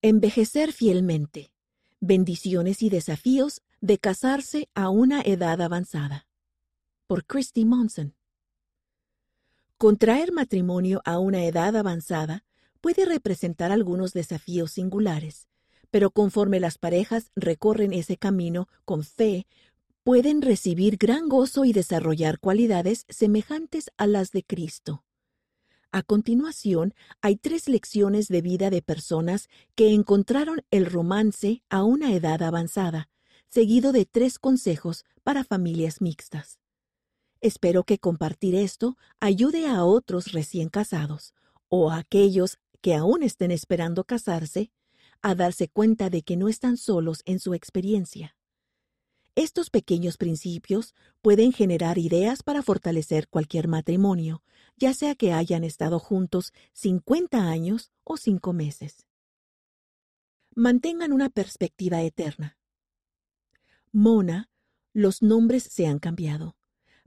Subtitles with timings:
[0.00, 1.50] Envejecer fielmente.
[1.98, 6.28] Bendiciones y desafíos de casarse a una edad avanzada.
[7.08, 8.14] Por Christy Monson.
[9.76, 12.44] Contraer matrimonio a una edad avanzada
[12.80, 15.48] puede representar algunos desafíos singulares,
[15.90, 19.48] pero conforme las parejas recorren ese camino con fe,
[20.04, 25.02] pueden recibir gran gozo y desarrollar cualidades semejantes a las de Cristo.
[25.90, 32.12] A continuación, hay tres lecciones de vida de personas que encontraron el romance a una
[32.12, 33.08] edad avanzada,
[33.48, 36.60] seguido de tres consejos para familias mixtas.
[37.40, 41.32] Espero que compartir esto ayude a otros recién casados
[41.68, 44.70] o a aquellos que aún estén esperando casarse
[45.22, 48.37] a darse cuenta de que no están solos en su experiencia.
[49.38, 54.42] Estos pequeños principios pueden generar ideas para fortalecer cualquier matrimonio,
[54.76, 59.06] ya sea que hayan estado juntos 50 años o 5 meses.
[60.56, 62.58] Mantengan una perspectiva eterna.
[63.92, 64.50] Mona,
[64.92, 66.56] los nombres se han cambiado.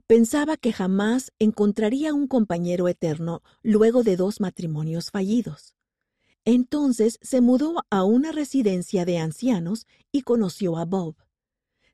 [0.06, 5.74] Pensaba que jamás encontraría un compañero eterno luego de dos matrimonios fallidos.
[6.46, 11.14] Entonces se mudó a una residencia de ancianos y conoció a Bob.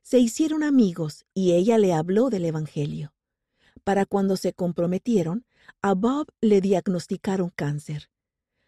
[0.01, 3.13] Se hicieron amigos y ella le habló del Evangelio.
[3.83, 5.45] Para cuando se comprometieron,
[5.81, 8.09] a Bob le diagnosticaron cáncer.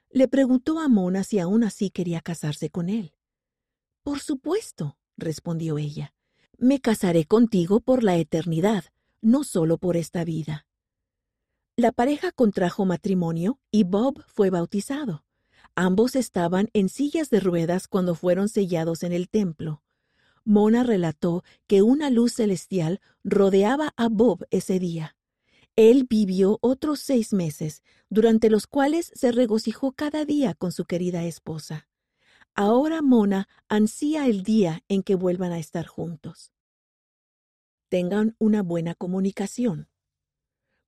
[0.09, 3.13] Le preguntó a Mona si aún así quería casarse con él.
[4.03, 6.13] Por supuesto, respondió ella.
[6.57, 8.85] Me casaré contigo por la eternidad,
[9.21, 10.65] no solo por esta vida.
[11.75, 15.23] La pareja contrajo matrimonio y Bob fue bautizado.
[15.75, 19.81] Ambos estaban en sillas de ruedas cuando fueron sellados en el templo.
[20.43, 25.15] Mona relató que una luz celestial rodeaba a Bob ese día.
[25.75, 31.23] Él vivió otros seis meses, durante los cuales se regocijó cada día con su querida
[31.23, 31.87] esposa.
[32.53, 36.51] Ahora Mona ansía el día en que vuelvan a estar juntos.
[37.87, 39.87] Tengan una buena comunicación.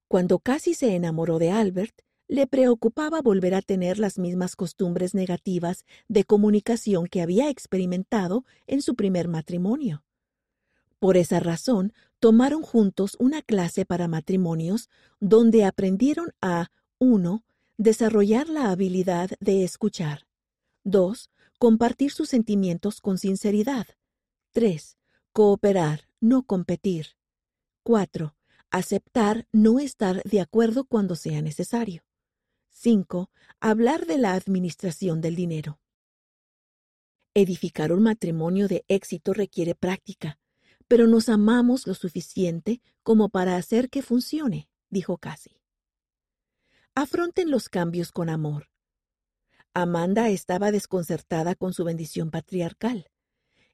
[0.10, 2.02] Cuando casi se enamoró de Albert,
[2.34, 8.82] le preocupaba volver a tener las mismas costumbres negativas de comunicación que había experimentado en
[8.82, 10.04] su primer matrimonio.
[10.98, 14.90] Por esa razón, tomaron juntos una clase para matrimonios
[15.20, 17.44] donde aprendieron a 1.
[17.78, 20.26] desarrollar la habilidad de escuchar,
[20.86, 21.30] 2.
[21.60, 23.86] compartir sus sentimientos con sinceridad,
[24.54, 24.98] 3.
[25.34, 27.10] cooperar, no competir,
[27.84, 28.36] 4.
[28.72, 32.02] aceptar no estar de acuerdo cuando sea necesario.
[32.76, 33.30] 5.
[33.60, 35.80] Hablar de la administración del dinero.
[37.36, 40.40] Edificar un matrimonio de éxito requiere práctica,
[40.88, 45.62] pero nos amamos lo suficiente como para hacer que funcione, dijo Cassie.
[46.96, 48.70] Afronten los cambios con amor.
[49.76, 53.08] Amanda estaba desconcertada con su bendición patriarcal.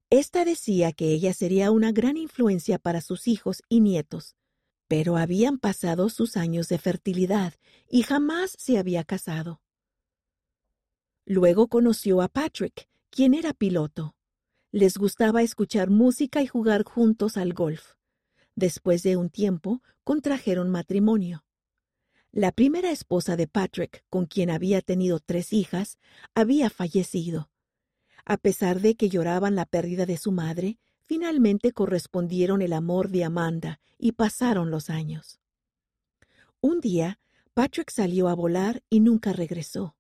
[0.10, 4.36] Esta decía que ella sería una gran influencia para sus hijos y nietos,
[4.90, 7.54] pero habían pasado sus años de fertilidad
[7.88, 9.62] y jamás se había casado.
[11.26, 14.16] Luego conoció a Patrick, quien era piloto.
[14.72, 17.94] Les gustaba escuchar música y jugar juntos al golf.
[18.56, 21.46] Después de un tiempo, contrajeron matrimonio.
[22.32, 26.00] La primera esposa de Patrick, con quien había tenido tres hijas,
[26.34, 27.52] había fallecido.
[28.26, 33.24] A pesar de que lloraban la pérdida de su madre, finalmente correspondieron el amor de
[33.24, 35.40] Amanda y pasaron los años.
[36.62, 37.20] Un día,
[37.56, 39.96] Patrick salió a volar y nunca regresó.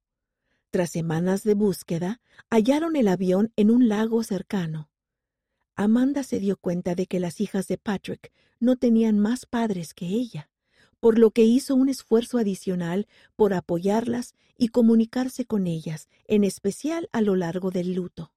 [0.69, 2.21] Tras semanas de búsqueda,
[2.51, 4.91] hallaron el avión en un lago cercano.
[5.75, 10.05] Amanda se dio cuenta de que las hijas de Patrick no tenían más padres que
[10.05, 10.51] ella,
[10.99, 17.09] por lo que hizo un esfuerzo adicional por apoyarlas y comunicarse con ellas, en especial
[17.13, 18.31] a lo largo del luto.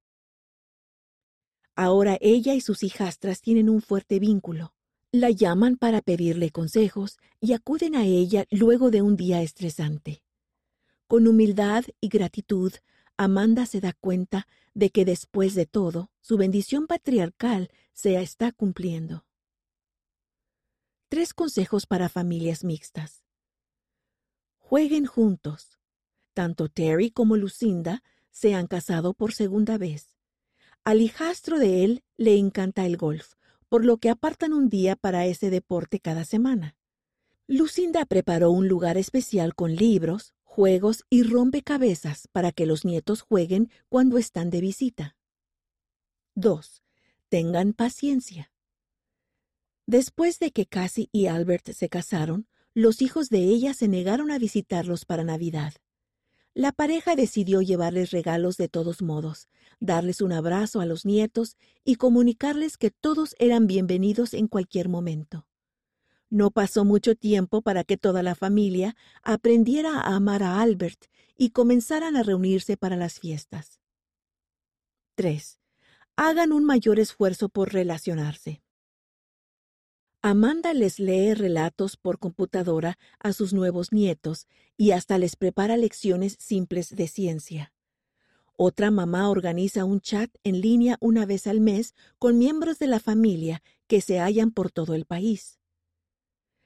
[1.75, 4.75] Ahora ella y sus hijastras tienen un fuerte vínculo.
[5.11, 10.23] La llaman para pedirle consejos y acuden a ella luego de un día estresante.
[11.07, 12.73] Con humildad y gratitud,
[13.17, 19.27] Amanda se da cuenta de que después de todo, su bendición patriarcal se está cumpliendo.
[21.09, 23.23] Tres consejos para familias mixtas.
[24.59, 25.79] Jueguen juntos.
[26.33, 30.12] Tanto Terry como Lucinda se han casado por segunda vez.
[30.85, 33.35] Al hijastro de él le encanta el golf,
[33.69, 36.77] por lo que apartan un día para ese deporte cada semana.
[37.47, 43.71] Lucinda preparó un lugar especial con libros, juegos y rompecabezas para que los nietos jueguen
[43.89, 45.17] cuando están de visita.
[46.35, 46.83] 2.
[47.29, 48.51] Tengan paciencia.
[49.87, 54.39] Después de que Cassie y Albert se casaron, los hijos de ella se negaron a
[54.39, 55.75] visitarlos para Navidad.
[56.55, 59.49] La pareja decidió llevarles regalos de todos modos,
[59.81, 65.47] darles un abrazo a los nietos y comunicarles que todos eran bienvenidos en cualquier momento.
[66.29, 71.07] No pasó mucho tiempo para que toda la familia aprendiera a amar a Albert
[71.39, 73.81] y comenzaran a reunirse para las fiestas.
[75.15, 75.59] 3.
[76.17, 78.63] Hagan un mayor esfuerzo por relacionarse.
[80.25, 84.47] Amanda les lee relatos por computadora a sus nuevos nietos
[84.77, 87.73] y hasta les prepara lecciones simples de ciencia.
[88.57, 93.01] Otra mamá organiza un chat en línea una vez al mes con miembros de la
[93.01, 95.59] familia que se hallan por todo el país.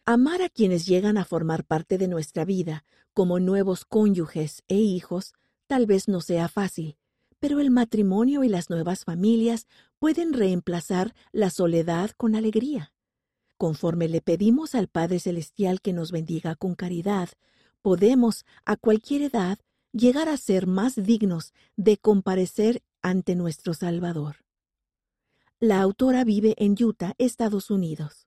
[0.04, 5.32] Amar a quienes llegan a formar parte de nuestra vida, como nuevos cónyuges e hijos,
[5.66, 6.98] tal vez no sea fácil,
[7.40, 9.66] pero el matrimonio y las nuevas familias
[9.98, 12.92] pueden reemplazar la soledad con alegría.
[13.56, 17.30] Conforme le pedimos al Padre Celestial que nos bendiga con caridad,
[17.80, 19.58] podemos, a cualquier edad,
[19.92, 24.44] llegar a ser más dignos de comparecer ante nuestro Salvador.
[25.58, 28.25] La autora vive en Utah, Estados Unidos.